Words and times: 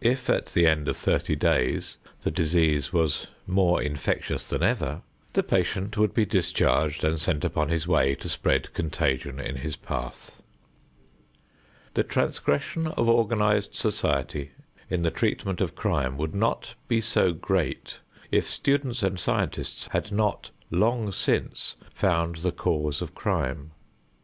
If 0.00 0.28
at 0.28 0.46
the 0.46 0.66
end 0.66 0.88
of 0.88 0.96
thirty 0.96 1.36
days 1.36 1.96
the 2.22 2.32
disease 2.32 2.92
was 2.92 3.28
more 3.46 3.80
infectious 3.80 4.44
than 4.44 4.60
ever, 4.60 5.02
the 5.34 5.44
patient 5.44 5.96
would 5.96 6.12
be 6.12 6.26
discharged 6.26 7.04
and 7.04 7.20
sent 7.20 7.44
upon 7.44 7.68
his 7.68 7.86
way 7.86 8.16
to 8.16 8.28
spread 8.28 8.74
contagion 8.74 9.38
in 9.38 9.54
his 9.54 9.76
path. 9.76 10.42
The 11.94 12.02
transgression 12.02 12.88
of 12.88 13.08
organized 13.08 13.76
society 13.76 14.50
in 14.90 15.02
the 15.02 15.12
treatment 15.12 15.60
of 15.60 15.76
crime 15.76 16.16
would 16.18 16.34
not 16.34 16.74
be 16.88 17.00
so 17.00 17.32
great 17.32 18.00
if 18.32 18.50
students 18.50 19.04
and 19.04 19.20
scientists 19.20 19.86
had 19.92 20.10
not 20.10 20.50
long 20.72 21.12
since 21.12 21.76
found 21.94 22.38
the 22.38 22.50
cause 22.50 23.00
of 23.00 23.14
crime. 23.14 23.70